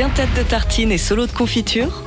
quintette 0.00 0.32
de 0.32 0.42
tartines 0.42 0.92
et 0.92 0.96
solo 0.96 1.26
de 1.26 1.32
confiture 1.32 2.02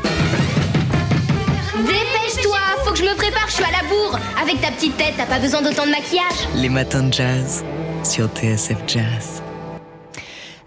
Dépêche-toi, 1.77 2.57
faut 2.83 2.91
que 2.91 2.97
je 2.97 3.03
me 3.03 3.15
prépare, 3.15 3.45
je 3.49 3.53
suis 3.53 3.63
à 3.63 3.69
la 3.69 3.87
bourre. 3.87 4.17
Avec 4.41 4.59
ta 4.61 4.71
petite 4.71 4.97
tête, 4.97 5.13
t'as 5.15 5.27
pas 5.27 5.37
besoin 5.37 5.61
d'autant 5.61 5.85
de 5.85 5.91
maquillage. 5.91 6.47
Les 6.55 6.69
matins 6.69 7.03
de 7.03 7.13
jazz 7.13 7.63
sur 8.03 8.29
TSF 8.29 8.77
Jazz 8.87 9.43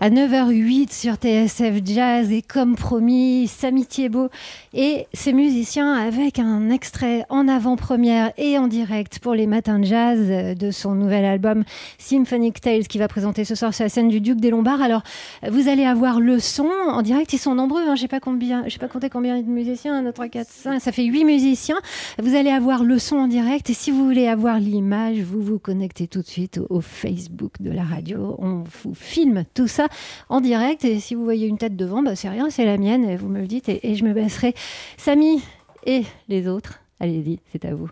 à 0.00 0.10
9h08 0.10 0.92
sur 0.92 1.14
TSF 1.14 1.80
Jazz. 1.84 2.32
Et 2.32 2.42
comme 2.42 2.76
promis, 2.76 3.48
Samy 3.48 3.86
Thiebaud 3.86 4.28
et 4.74 5.06
ses 5.12 5.32
musiciens 5.32 5.94
avec 5.94 6.38
un 6.38 6.70
extrait 6.70 7.24
en 7.28 7.48
avant-première 7.48 8.32
et 8.36 8.58
en 8.58 8.66
direct 8.66 9.18
pour 9.18 9.34
les 9.34 9.46
matins 9.46 9.78
de 9.78 9.84
jazz 9.84 10.56
de 10.56 10.70
son 10.70 10.94
nouvel 10.94 11.24
album 11.24 11.64
Symphonic 11.98 12.60
Tales 12.60 12.86
qui 12.86 12.98
va 12.98 13.08
présenter 13.08 13.44
ce 13.44 13.54
soir 13.54 13.72
sur 13.74 13.84
la 13.84 13.88
scène 13.88 14.08
du 14.08 14.20
Duc 14.20 14.40
des 14.40 14.50
Lombards. 14.50 14.82
Alors, 14.82 15.02
vous 15.48 15.68
allez 15.68 15.84
avoir 15.84 16.20
le 16.20 16.38
son 16.40 16.68
en 16.88 17.02
direct, 17.02 17.32
ils 17.32 17.38
sont 17.38 17.54
nombreux, 17.54 17.82
hein, 17.88 17.94
je 17.96 18.02
sais 18.02 18.08
pas 18.08 18.20
combien, 18.20 18.64
pas 18.78 18.88
compter 18.88 19.10
combien 19.10 19.40
de 19.40 19.48
musiciens, 19.48 20.06
1, 20.06 20.12
3, 20.12 20.28
4, 20.28 20.48
5, 20.48 20.80
ça 20.80 20.92
fait 20.92 21.04
8 21.04 21.24
musiciens. 21.24 21.78
Vous 22.22 22.34
allez 22.34 22.50
avoir 22.50 22.84
le 22.84 22.98
son 22.98 23.16
en 23.16 23.28
direct. 23.28 23.70
Et 23.70 23.74
si 23.74 23.90
vous 23.90 24.04
voulez 24.04 24.28
avoir 24.28 24.58
l'image, 24.58 25.18
vous 25.20 25.40
vous 25.40 25.58
connectez 25.58 26.06
tout 26.06 26.20
de 26.20 26.26
suite 26.26 26.60
au 26.68 26.80
Facebook 26.80 27.52
de 27.60 27.70
la 27.70 27.84
radio, 27.84 28.36
on 28.38 28.64
vous 28.82 28.94
filme 28.94 29.44
tout 29.54 29.66
ça 29.66 29.86
en 30.28 30.40
direct. 30.40 30.84
Et 30.84 31.00
si 31.00 31.14
vous 31.14 31.24
voyez 31.24 31.46
une 31.46 31.58
tête 31.58 31.76
devant, 31.76 32.02
bah, 32.02 32.16
c'est 32.16 32.28
rien, 32.28 32.50
c'est 32.50 32.64
la 32.64 32.78
mienne. 32.78 33.08
Et 33.08 33.16
vous 33.16 33.28
me 33.28 33.40
le 33.40 33.46
dites 33.46 33.68
et, 33.68 33.94
je 33.94 34.04
me 34.04 34.12
baisserai. 34.12 34.54
Samy 34.96 35.42
et 35.84 36.04
les 36.28 36.48
autres, 36.48 36.80
allez-y, 37.00 37.40
c'est 37.52 37.64
à 37.64 37.74
vous. 37.74 37.90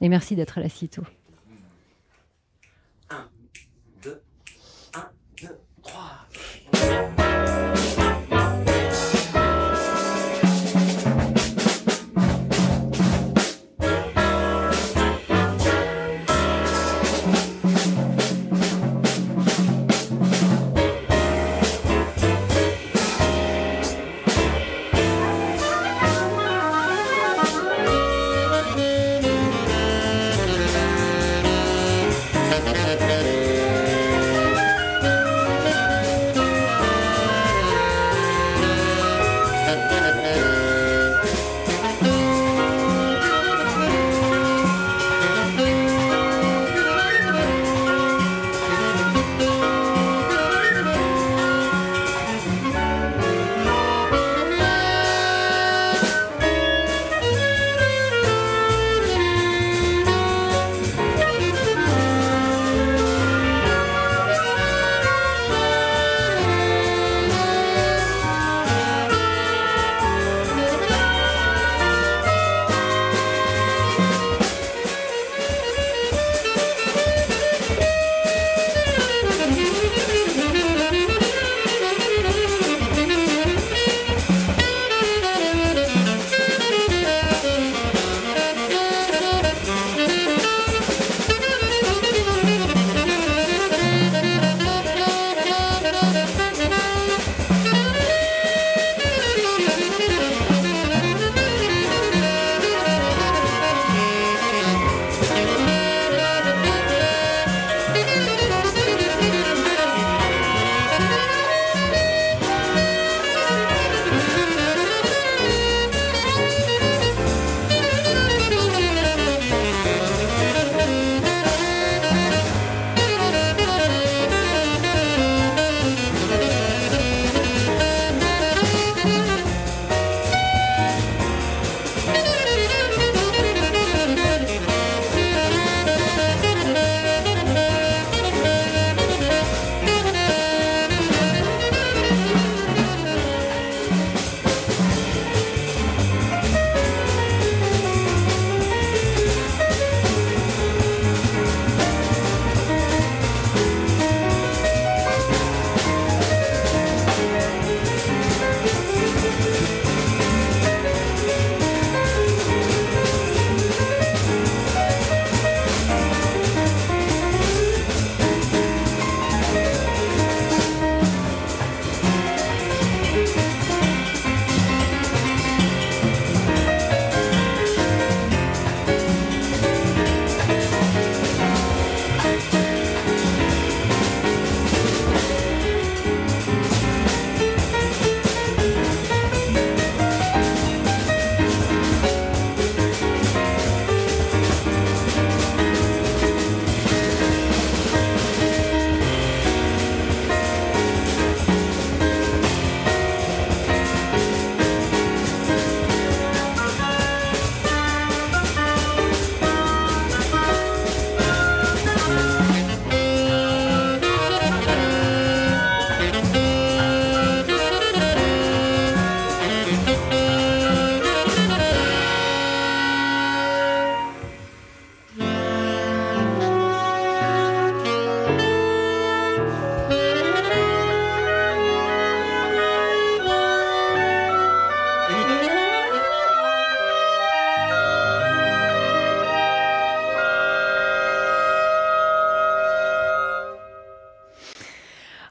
Et 0.00 0.08
merci 0.08 0.34
d'être 0.36 0.60
là 0.60 0.68
si 0.68 0.88
tôt. 0.88 1.02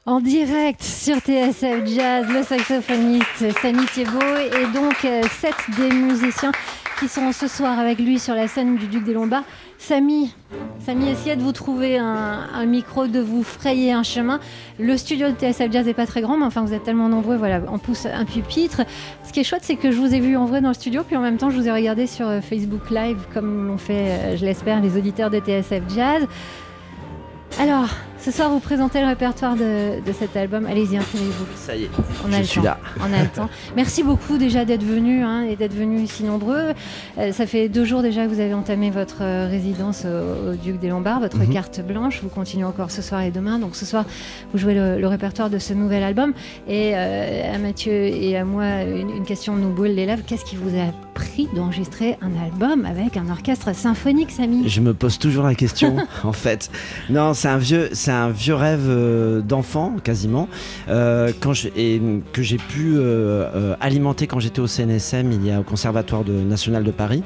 En 0.04 0.18
direct 0.18 0.82
sur 0.82 1.18
TSF 1.18 1.86
Jazz, 1.86 2.26
le 2.28 2.42
saxophoniste 2.42 3.52
Samy 3.60 3.86
Thiebaud 3.86 4.18
et 4.36 4.66
donc 4.74 5.04
euh, 5.04 5.22
sept 5.40 5.54
des 5.78 5.94
musiciens 5.94 6.50
qui 6.98 7.06
sont 7.06 7.30
ce 7.30 7.46
soir 7.46 7.78
avec 7.78 8.00
lui 8.00 8.18
sur 8.18 8.34
la 8.34 8.48
scène 8.48 8.74
du 8.74 8.88
Duc 8.88 9.04
des 9.04 9.12
Lombards. 9.12 9.44
Samy, 9.78 10.34
Samy, 10.84 11.08
essayez 11.08 11.36
de 11.36 11.42
vous 11.42 11.52
trouver 11.52 11.98
un, 11.98 12.66
micro, 12.66 13.06
de 13.06 13.20
vous 13.20 13.44
frayer 13.44 13.92
un 13.92 14.02
chemin. 14.02 14.40
Le 14.80 14.96
studio 14.96 15.28
de 15.30 15.36
TSF 15.36 15.70
Jazz 15.70 15.86
n'est 15.86 15.94
pas 15.94 16.06
très 16.06 16.20
grand, 16.20 16.36
mais 16.36 16.46
enfin 16.46 16.62
vous 16.62 16.72
êtes 16.72 16.82
tellement 16.82 17.08
nombreux, 17.08 17.36
voilà, 17.36 17.60
on 17.68 17.78
pousse 17.78 18.06
un 18.06 18.24
pupitre. 18.24 18.82
Ce 19.22 19.32
qui 19.32 19.38
est 19.38 19.44
chouette, 19.44 19.62
c'est 19.62 19.76
que 19.76 19.92
je 19.92 19.98
vous 19.98 20.12
ai 20.12 20.18
vu 20.18 20.36
en 20.36 20.46
vrai 20.46 20.60
dans 20.60 20.68
le 20.68 20.74
studio, 20.74 21.04
puis 21.04 21.16
en 21.16 21.22
même 21.22 21.36
temps 21.36 21.50
je 21.50 21.56
vous 21.56 21.68
ai 21.68 21.72
regardé 21.72 22.08
sur 22.08 22.26
euh, 22.26 22.40
Facebook 22.40 22.90
Live, 22.90 23.18
comme 23.32 23.68
l'ont 23.68 23.78
fait, 23.78 23.92
euh, 23.92 24.36
je 24.36 24.44
l'espère, 24.44 24.80
les 24.80 24.96
auditeurs 24.96 25.30
de 25.30 25.38
TSF 25.38 25.82
Jazz. 25.94 26.26
Alors, 27.60 27.88
ce 28.22 28.30
soir, 28.30 28.50
vous 28.50 28.60
présentez 28.60 29.00
le 29.00 29.08
répertoire 29.08 29.56
de, 29.56 30.00
cet 30.16 30.36
album. 30.36 30.66
Allez-y, 30.66 30.96
installez-vous. 30.96 31.46
Ça 31.56 31.74
y 31.74 31.84
est, 31.84 31.90
on 32.24 32.32
a 32.32 32.38
je 32.38 32.46
suis 32.46 32.60
là. 32.60 32.78
On 33.00 33.12
a 33.12 33.20
le 33.20 33.28
temps. 33.28 33.48
Merci 33.76 34.04
beaucoup 34.04 34.38
déjà 34.38 34.64
d'être 34.64 34.84
venu 34.84 35.24
hein, 35.24 35.42
et 35.42 35.56
d'être 35.56 35.74
venu 35.74 36.06
si 36.06 36.22
nombreux. 36.22 36.72
Euh, 37.18 37.32
ça 37.32 37.46
fait 37.46 37.68
deux 37.68 37.84
jours 37.84 38.00
déjà 38.00 38.24
que 38.24 38.30
vous 38.30 38.38
avez 38.38 38.54
entamé 38.54 38.90
votre 38.90 39.22
euh, 39.22 39.48
résidence 39.48 40.04
au, 40.04 40.54
Duc 40.54 40.78
des 40.78 40.88
Lombards, 40.88 41.18
votre 41.18 41.38
mhm. 41.38 41.52
carte 41.52 41.80
blanche. 41.80 42.20
Vous 42.22 42.28
continuez 42.28 42.64
encore 42.64 42.92
ce 42.92 43.02
soir 43.02 43.22
et 43.22 43.32
demain. 43.32 43.58
Donc 43.58 43.74
ce 43.74 43.84
soir, 43.84 44.04
vous 44.52 44.58
jouez 44.58 44.74
le, 44.74 45.04
répertoire 45.06 45.50
de 45.50 45.58
ce 45.58 45.72
nouvel 45.72 46.04
album. 46.04 46.32
Et 46.68 46.92
euh, 46.94 47.54
à 47.54 47.58
Mathieu 47.58 47.92
et 47.92 48.36
à 48.36 48.44
moi, 48.44 48.82
une, 48.82 49.24
question 49.24 49.56
nous 49.56 49.70
brûle 49.70 49.96
les 49.96 50.06
lèvres. 50.06 50.22
Qu'est-ce 50.24 50.44
qui 50.44 50.56
vous 50.56 50.78
a 50.78 50.92
pris 51.14 51.48
d'enregistrer 51.54 52.18
un 52.20 52.32
album 52.40 52.84
avec 52.84 53.16
un 53.16 53.28
orchestre 53.30 53.74
symphonique, 53.74 54.30
Samy? 54.30 54.68
Je 54.68 54.80
me 54.80 54.94
pose 54.94 55.18
toujours 55.18 55.44
la 55.44 55.54
question, 55.54 55.96
en 56.22 56.32
fait. 56.32 56.70
Non, 57.10 57.34
c'est 57.34 57.48
un 57.48 57.58
vieux, 57.58 57.90
un 58.12 58.30
vieux 58.30 58.54
rêve 58.54 58.86
euh, 58.88 59.40
d'enfant, 59.40 59.96
quasiment, 60.02 60.48
euh, 60.88 61.32
quand 61.40 61.52
je, 61.52 61.68
que 62.32 62.42
j'ai 62.42 62.56
pu 62.56 62.94
euh, 62.96 63.74
alimenter 63.80 64.26
quand 64.26 64.40
j'étais 64.40 64.60
au 64.60 64.66
CNSM, 64.66 65.32
il 65.32 65.46
y 65.46 65.50
a 65.50 65.60
au 65.60 65.62
Conservatoire 65.62 66.24
national 66.24 66.84
de 66.84 66.90
Paris. 66.90 67.22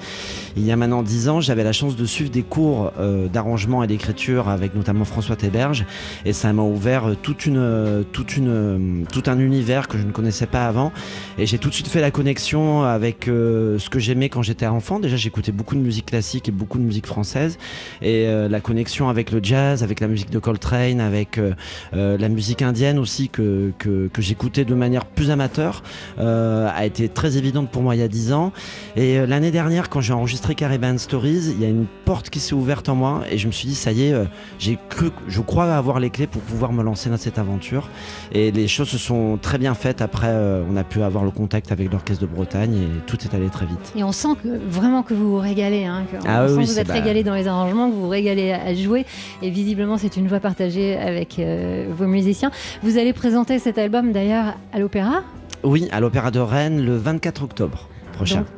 Il 0.56 0.64
y 0.64 0.72
a 0.72 0.76
maintenant 0.76 1.02
dix 1.02 1.28
ans, 1.28 1.40
j'avais 1.40 1.64
la 1.64 1.72
chance 1.72 1.96
de 1.96 2.04
suivre 2.04 2.30
des 2.30 2.42
cours 2.42 2.92
d'arrangement 3.32 3.82
et 3.82 3.86
d'écriture 3.86 4.48
avec 4.48 4.74
notamment 4.74 5.04
François 5.04 5.36
Théberge, 5.36 5.84
et 6.24 6.32
ça 6.32 6.52
m'a 6.52 6.62
ouvert 6.62 7.14
toute 7.22 7.44
une, 7.46 8.04
toute 8.12 8.36
une, 8.36 9.04
tout 9.12 9.24
un 9.26 9.38
univers 9.38 9.88
que 9.88 9.98
je 9.98 10.04
ne 10.04 10.12
connaissais 10.12 10.46
pas 10.46 10.66
avant. 10.66 10.92
Et 11.38 11.46
j'ai 11.46 11.58
tout 11.58 11.68
de 11.68 11.74
suite 11.74 11.88
fait 11.88 12.00
la 12.00 12.10
connexion 12.10 12.82
avec 12.84 13.24
ce 13.26 13.88
que 13.90 13.98
j'aimais 13.98 14.28
quand 14.28 14.42
j'étais 14.42 14.66
enfant. 14.66 14.98
Déjà, 14.98 15.16
j'écoutais 15.16 15.52
beaucoup 15.52 15.74
de 15.74 15.80
musique 15.80 16.06
classique 16.06 16.48
et 16.48 16.52
beaucoup 16.52 16.78
de 16.78 16.84
musique 16.84 17.06
française, 17.06 17.58
et 18.00 18.26
la 18.26 18.60
connexion 18.60 19.08
avec 19.08 19.30
le 19.32 19.40
jazz, 19.42 19.82
avec 19.82 20.00
la 20.00 20.08
musique 20.08 20.30
de 20.30 20.38
Coltrane 20.38 20.75
avec 20.76 21.38
euh, 21.38 21.52
euh, 21.94 22.18
la 22.18 22.28
musique 22.28 22.62
indienne 22.62 22.98
aussi 22.98 23.28
que, 23.28 23.72
que, 23.78 24.08
j'écoutais 24.18 24.64
de 24.64 24.74
manière 24.74 25.04
plus 25.04 25.30
amateur, 25.30 25.82
euh, 26.18 26.68
a 26.74 26.84
été 26.84 27.08
très 27.08 27.36
évidente 27.36 27.70
pour 27.70 27.82
moi 27.82 27.94
il 27.94 28.00
y 28.00 28.02
a 28.02 28.08
10 28.08 28.32
ans. 28.32 28.52
Et 28.96 29.26
l'année 29.26 29.50
dernière, 29.50 29.88
quand 29.88 30.00
j'ai 30.00 30.12
enregistré 30.12 30.54
Caribbean 30.54 30.98
Stories, 30.98 31.52
il 31.54 31.60
y 31.60 31.64
a 31.64 31.68
une 31.68 31.86
porte 32.04 32.30
qui 32.30 32.40
s'est 32.40 32.54
ouverte 32.54 32.88
en 32.88 32.94
moi 32.94 33.22
et 33.30 33.38
je 33.38 33.46
me 33.46 33.52
suis 33.52 33.68
dit, 33.68 33.74
ça 33.74 33.92
y 33.92 34.04
est, 34.04 34.14
j'ai 34.58 34.78
cru, 34.88 35.10
je 35.28 35.40
crois 35.40 35.72
avoir 35.74 36.00
les 36.00 36.10
clés 36.10 36.26
pour 36.26 36.42
pouvoir 36.42 36.72
me 36.72 36.82
lancer 36.82 37.10
dans 37.10 37.16
cette 37.16 37.38
aventure. 37.38 37.88
Et 38.32 38.50
les 38.50 38.68
choses 38.68 38.88
se 38.88 38.98
sont 38.98 39.38
très 39.40 39.58
bien 39.58 39.74
faites. 39.74 40.02
Après, 40.02 40.34
on 40.68 40.76
a 40.76 40.84
pu 40.84 41.02
avoir 41.02 41.24
le 41.24 41.30
contact 41.30 41.72
avec 41.72 41.92
l'Orchestre 41.92 42.22
de 42.22 42.26
Bretagne 42.26 42.74
et 42.74 43.06
tout 43.06 43.18
est 43.22 43.34
allé 43.34 43.48
très 43.48 43.66
vite. 43.66 43.92
Et 43.96 44.04
on 44.04 44.12
sent 44.12 44.36
que, 44.42 44.48
vraiment 44.68 45.02
que 45.02 45.14
vous 45.14 45.32
vous 45.32 45.40
régalez. 45.40 45.84
Hein, 45.84 46.04
ah 46.26 46.44
on 46.44 46.48
sent 46.48 46.54
que 46.54 46.66
vous 46.66 46.78
êtes 46.78 46.90
régalé 46.90 47.22
dans 47.22 47.34
les 47.34 47.48
arrangements, 47.48 47.88
que 47.88 47.94
vous 47.94 48.02
vous 48.02 48.08
régalez 48.08 48.52
à 48.52 48.74
jouer. 48.74 49.04
Et 49.42 49.50
visiblement, 49.50 49.98
c'est 49.98 50.16
une 50.16 50.28
voix 50.28 50.40
partagée 50.40 50.65
avec 50.96 51.38
euh, 51.38 51.86
vos 51.90 52.06
musiciens. 52.06 52.50
Vous 52.82 52.98
allez 52.98 53.12
présenter 53.12 53.58
cet 53.58 53.78
album 53.78 54.12
d'ailleurs 54.12 54.54
à 54.72 54.78
l'Opéra? 54.78 55.22
Oui, 55.62 55.88
à 55.92 56.00
l'Opéra 56.00 56.30
de 56.30 56.40
Rennes 56.40 56.84
le 56.84 56.96
24 56.96 57.44
octobre 57.44 57.88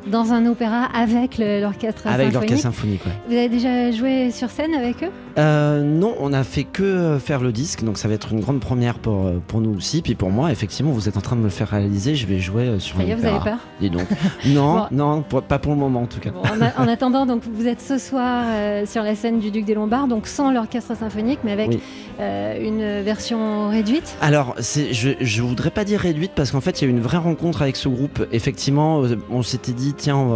dans 0.07 0.31
un 0.31 0.45
opéra 0.45 0.85
avec 0.93 1.37
l'orchestre 1.37 2.03
symphonique. 2.03 2.19
Avec 2.19 2.33
l'orchestre 2.33 2.63
symphonique, 2.63 3.01
Vous 3.27 3.35
avez 3.35 3.49
déjà 3.49 3.91
joué 3.91 4.31
sur 4.31 4.49
scène 4.49 4.73
avec 4.73 5.03
eux? 5.03 5.11
Euh, 5.37 5.81
Non, 5.83 6.15
on 6.19 6.33
a 6.33 6.43
fait 6.43 6.63
que 6.63 6.83
euh, 6.83 7.19
faire 7.19 7.41
le 7.41 7.51
disque, 7.51 7.83
donc 7.83 7.97
ça 7.97 8.07
va 8.07 8.13
être 8.13 8.31
une 8.33 8.39
grande 8.39 8.59
première 8.59 8.99
pour, 8.99 9.25
euh, 9.25 9.41
pour 9.47 9.61
nous 9.61 9.75
aussi. 9.75 10.01
Puis 10.01 10.15
pour 10.15 10.31
moi, 10.31 10.51
effectivement, 10.51 10.91
vous 10.91 11.07
êtes 11.07 11.17
en 11.17 11.21
train 11.21 11.35
de 11.35 11.41
me 11.41 11.45
le 11.45 11.51
faire 11.51 11.69
réaliser, 11.69 12.15
je 12.15 12.25
vais 12.25 12.39
jouer 12.39 12.79
sur 12.79 12.99
un. 12.99 13.03
Vous 13.03 13.25
avez 13.25 13.39
peur 13.39 13.57
Dis 13.79 13.89
donc. 13.89 14.07
non, 14.45 14.87
non, 14.91 15.21
pas 15.21 15.59
pour 15.59 15.73
le 15.73 15.79
moment 15.79 16.01
en 16.01 16.07
tout 16.07 16.19
cas. 16.19 16.31
en, 16.77 16.87
attendant, 16.87 17.25
donc 17.25 17.43
vous 17.51 17.67
êtes 17.67 17.81
ce 17.81 17.97
soir 17.97 18.45
sur 18.85 19.03
la 19.03 19.15
scène 19.15 19.39
du 19.39 19.51
Duc 19.51 19.65
des 19.65 19.73
Lombards, 19.73 20.07
donc 20.07 20.27
sans 20.27 20.51
l'orchestre 20.51 20.95
symphonique, 20.95 21.39
mais 21.43 21.51
avec 21.51 21.79
une 22.19 23.01
version 23.01 23.69
réduite. 23.69 24.15
Alors, 24.21 24.55
je, 24.59 25.11
je 25.19 25.41
voudrais 25.41 25.71
pas 25.71 25.85
dire 25.85 25.99
réduite 25.99 26.31
parce 26.35 26.51
qu'en 26.51 26.61
fait, 26.61 26.81
il 26.81 26.85
y 26.85 26.87
a 26.87 26.89
eu 26.89 26.91
une 26.91 27.01
vraie 27.01 27.17
rencontre 27.17 27.61
avec 27.61 27.75
ce 27.75 27.87
groupe. 27.87 28.25
Effectivement, 28.31 29.03
on 29.29 29.43
s'était 29.43 29.71
dit, 29.71 29.93
tiens, 29.93 30.27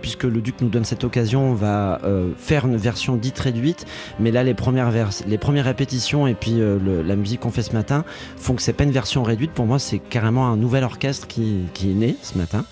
puisque 0.00 0.24
le 0.24 0.40
Duc 0.40 0.56
nous 0.60 0.68
donne 0.68 0.84
cette 0.84 1.04
occasion, 1.04 1.50
on 1.50 1.54
va 1.54 2.00
faire 2.38 2.66
une 2.66 2.76
version 2.76 3.16
dite 3.16 3.38
réduite. 3.38 3.86
Mais 4.20 4.30
là, 4.30 4.43
les 4.44 4.54
premières, 4.54 4.92
les 5.26 5.38
premières 5.38 5.64
répétitions 5.64 6.26
et 6.26 6.34
puis 6.34 6.60
euh, 6.60 6.78
la 7.04 7.16
musique 7.16 7.40
qu'on 7.40 7.50
fait 7.50 7.62
ce 7.62 7.72
matin 7.72 8.04
font 8.36 8.54
que 8.54 8.62
c'est 8.62 8.72
pas 8.72 8.84
une 8.84 8.92
version 8.92 9.22
réduite. 9.22 9.52
Pour 9.52 9.66
moi, 9.66 9.78
c'est 9.78 9.98
carrément 9.98 10.46
un 10.46 10.56
nouvel 10.56 10.84
orchestre 10.84 11.26
qui, 11.26 11.64
qui, 11.74 11.90
est 11.90 11.94
né 11.94 12.16
ce 12.22 12.38
matin 12.38 12.64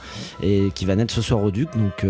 et 0.43 0.69
qui 0.75 0.85
va 0.85 0.97
naître 0.97 1.13
ce 1.13 1.23
soir 1.23 1.43
au 1.43 1.51
Duc. 1.51 1.69
Donc, 1.77 2.07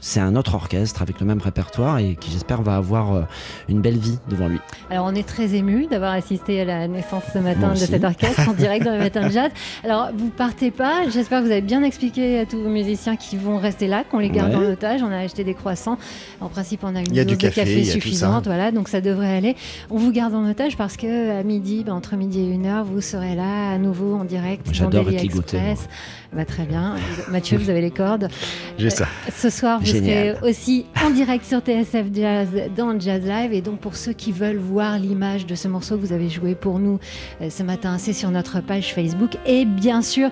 c'est 0.00 0.20
un 0.20 0.36
autre 0.36 0.54
orchestre 0.54 1.02
avec 1.02 1.20
le 1.20 1.26
même 1.26 1.40
répertoire 1.40 1.98
et 1.98 2.16
qui, 2.16 2.30
j'espère, 2.30 2.62
va 2.62 2.76
avoir 2.76 3.26
une 3.68 3.80
belle 3.80 3.98
vie 3.98 4.18
devant 4.28 4.48
lui. 4.48 4.58
Alors, 4.90 5.06
on 5.06 5.14
est 5.14 5.26
très 5.26 5.54
ému 5.54 5.86
d'avoir 5.86 6.12
assisté 6.12 6.60
à 6.60 6.64
la 6.64 6.88
naissance 6.88 7.24
ce 7.32 7.38
matin 7.38 7.72
de 7.72 7.76
cet 7.76 8.04
orchestre 8.04 8.48
en 8.48 8.52
direct 8.52 8.84
dans 8.84 8.92
les 8.92 8.98
matins 8.98 9.26
de 9.26 9.32
jazz. 9.32 9.50
Alors, 9.84 10.10
vous 10.16 10.30
partez 10.30 10.70
pas. 10.70 11.08
J'espère 11.08 11.40
que 11.40 11.46
vous 11.46 11.52
avez 11.52 11.60
bien 11.60 11.82
expliqué 11.82 12.40
à 12.40 12.46
tous 12.46 12.60
vos 12.60 12.68
musiciens 12.68 13.16
qui 13.16 13.36
vont 13.36 13.58
rester 13.58 13.86
là, 13.86 14.04
qu'on 14.04 14.18
les 14.18 14.30
garde 14.30 14.54
en 14.54 14.62
otage. 14.62 15.02
On 15.02 15.10
a 15.10 15.18
acheté 15.18 15.44
des 15.44 15.54
croissants. 15.54 15.98
En 16.40 16.48
principe, 16.48 16.80
on 16.84 16.94
a 16.94 17.00
une 17.00 17.06
dose 17.06 17.26
de 17.26 17.34
café 17.34 17.84
suffisante. 17.84 18.44
Voilà, 18.44 18.70
donc 18.72 18.87
ça 18.88 19.00
devrait 19.00 19.34
aller. 19.34 19.56
On 19.90 19.96
vous 19.96 20.12
garde 20.12 20.34
en 20.34 20.48
otage 20.48 20.76
parce 20.76 20.96
que 20.96 21.38
à 21.38 21.42
midi, 21.42 21.84
ben, 21.84 21.92
entre 21.92 22.16
midi 22.16 22.40
et 22.40 22.48
une 22.48 22.66
heure, 22.66 22.84
vous 22.84 23.00
serez 23.00 23.34
là 23.34 23.70
à 23.70 23.78
nouveau 23.78 24.14
en 24.14 24.24
direct 24.24 24.68
J'adore 24.72 25.04
dans 25.04 25.10
Express. 25.10 25.88
Bah, 26.32 26.44
très 26.44 26.64
bien. 26.64 26.96
Mathieu, 27.30 27.56
vous 27.56 27.70
avez 27.70 27.80
les 27.80 27.90
cordes. 27.90 28.28
J'ai 28.78 28.90
ça. 28.90 29.04
Euh, 29.04 29.30
ce 29.34 29.48
soir, 29.50 29.80
vous 29.80 29.86
serez 29.86 30.34
aussi 30.42 30.84
en 31.02 31.10
direct 31.10 31.44
sur 31.44 31.60
TSF 31.60 32.06
Jazz 32.12 32.48
dans 32.76 32.98
Jazz 32.98 33.24
Live. 33.24 33.52
Et 33.52 33.62
donc, 33.62 33.80
pour 33.80 33.96
ceux 33.96 34.12
qui 34.12 34.32
veulent 34.32 34.58
voir 34.58 34.98
l'image 34.98 35.46
de 35.46 35.54
ce 35.54 35.68
morceau 35.68 35.96
que 35.96 36.02
vous 36.02 36.12
avez 36.12 36.28
joué 36.28 36.54
pour 36.54 36.78
nous 36.78 36.98
euh, 37.40 37.48
ce 37.48 37.62
matin, 37.62 37.96
c'est 37.98 38.12
sur 38.12 38.30
notre 38.30 38.60
page 38.60 38.92
Facebook. 38.92 39.36
Et 39.46 39.64
bien 39.64 40.02
sûr, 40.02 40.30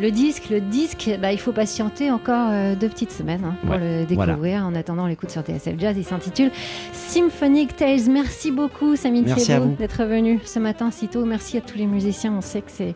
le 0.00 0.10
disque, 0.10 0.50
le 0.50 0.60
disque, 0.60 1.10
bah, 1.20 1.32
il 1.32 1.40
faut 1.40 1.52
patienter 1.52 2.10
encore 2.10 2.48
euh, 2.50 2.74
deux 2.74 2.88
petites 2.88 3.12
semaines 3.12 3.44
hein, 3.44 3.54
pour 3.66 3.76
le 3.76 4.04
découvrir. 4.04 4.64
En 4.64 4.74
attendant, 4.74 5.04
on 5.04 5.06
l'écoute 5.06 5.30
sur 5.30 5.42
TSF 5.42 5.74
Jazz. 5.78 5.96
Il 5.96 6.04
s'intitule 6.04 6.50
Symphonic 6.92 7.76
Tales. 7.76 8.08
Merci 8.08 8.50
beaucoup, 8.50 8.96
Samy 8.96 9.24
Thiebaud, 9.24 9.74
d'être 9.78 10.04
venu 10.04 10.40
ce 10.44 10.58
matin 10.58 10.90
si 10.90 11.08
tôt. 11.08 11.24
Merci 11.24 11.58
à 11.58 11.60
tous 11.60 11.78
les 11.78 11.86
musiciens. 11.86 12.32
On 12.36 12.40
sait 12.40 12.60
que 12.60 12.70
c'est 12.70 12.94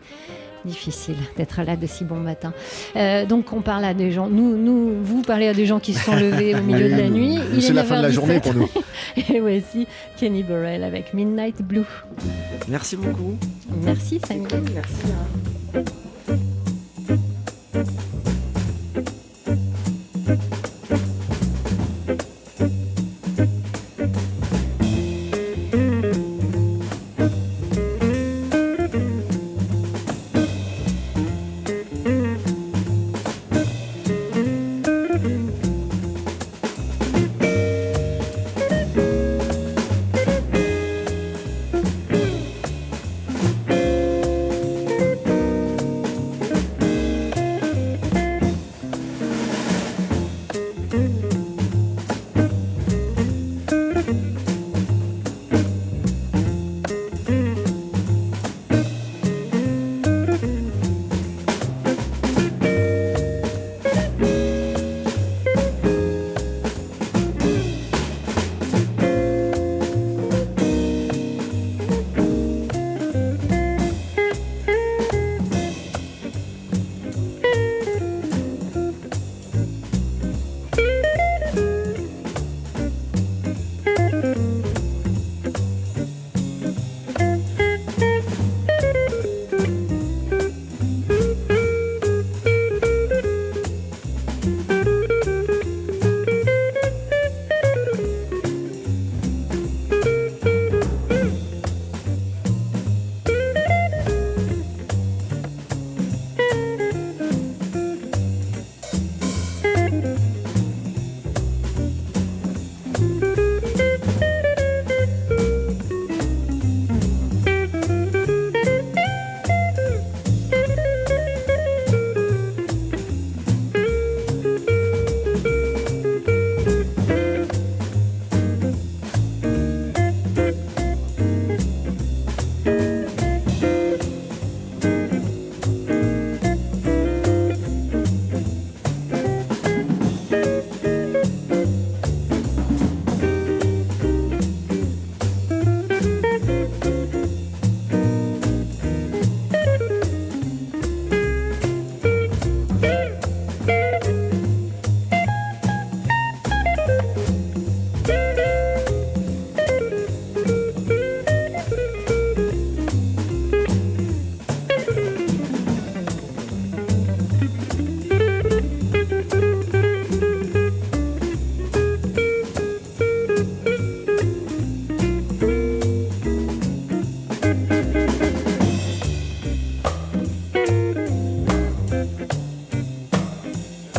difficile 0.65 1.15
d'être 1.35 1.61
là 1.61 1.75
de 1.75 1.85
si 1.87 2.05
bon 2.05 2.15
matin. 2.15 2.53
Euh, 2.95 3.25
donc 3.25 3.51
on 3.51 3.61
parle 3.61 3.83
à 3.83 3.93
des 3.93 4.11
gens, 4.11 4.29
nous, 4.29 4.55
nous, 4.55 4.93
vous 5.03 5.21
parlez 5.21 5.49
à 5.49 5.53
des 5.53 5.65
gens 5.65 5.79
qui 5.79 5.93
se 5.93 6.05
sont 6.05 6.15
levés 6.15 6.55
au 6.55 6.61
milieu 6.63 6.89
de 6.89 6.95
la 6.95 7.09
nuit. 7.09 7.37
C'est 7.59 7.73
la 7.73 7.83
fin 7.83 7.97
de 7.97 8.03
la 8.03 8.11
journée 8.11 8.39
pour 8.39 8.53
nous. 8.53 8.69
Et 9.33 9.39
voici 9.41 9.87
Kenny 10.17 10.43
Burrell 10.43 10.83
avec 10.83 11.13
Midnight 11.13 11.61
Blue. 11.61 11.83
Merci 12.69 12.95
beaucoup. 12.95 13.35
Merci 13.83 14.21
Samuel. 14.25 14.63
Merci. 14.73 15.93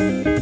Bye. 0.04 0.33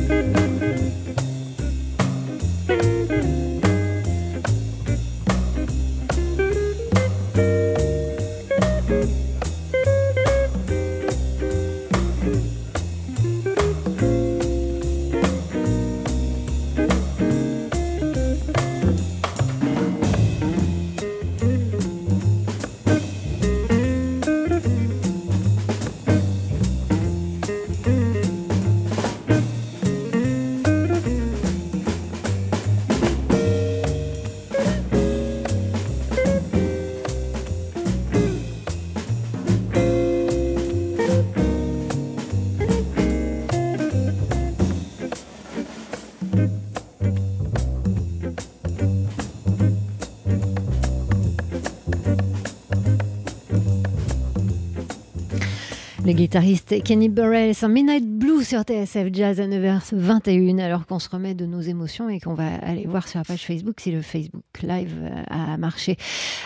Le 56.04 56.14
guitariste 56.14 56.82
Kenny 56.82 57.08
Burrell, 57.08 57.52
un 57.62 57.68
Midnight 57.68 58.04
Blue 58.04 58.42
sur 58.42 58.62
TSF 58.62 59.08
Jazz 59.12 59.40
à 59.40 59.46
9h21, 59.46 60.58
alors 60.58 60.84
qu'on 60.84 60.98
se 60.98 61.08
remet 61.08 61.34
de 61.34 61.46
nos 61.46 61.60
émotions 61.60 62.08
et 62.08 62.18
qu'on 62.18 62.34
va 62.34 62.56
aller 62.56 62.86
voir 62.86 63.06
sur 63.06 63.20
la 63.20 63.24
page 63.24 63.46
Facebook 63.46 63.78
si 63.78 63.92
le 63.92 64.02
Facebook 64.02 64.42
Live 64.62 64.98
euh, 65.00 65.22
a 65.28 65.56
marché. 65.58 65.96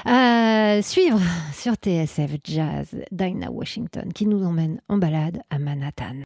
À 0.05 0.83
suivre 0.83 1.21
sur 1.55 1.73
TSF 1.73 2.33
Jazz, 2.45 2.89
Dinah 3.11 3.51
Washington 3.51 4.13
qui 4.13 4.27
nous 4.27 4.45
emmène 4.45 4.79
en 4.91 4.99
balade 4.99 5.41
à 5.49 5.59
Manhattan. 5.59 6.17